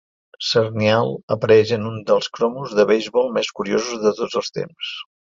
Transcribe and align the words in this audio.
Zernial 0.51 1.11
apareix 1.35 1.73
en 1.75 1.83
un 1.89 1.99
dels 2.07 2.29
cromos 2.37 2.73
de 2.79 2.85
beisbol 2.91 3.29
més 3.35 3.51
curiosos 3.59 4.01
de 4.07 4.15
tots 4.21 4.41
els 4.41 4.49
temps. 4.57 4.95